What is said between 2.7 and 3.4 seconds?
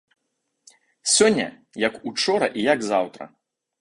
як заўтра.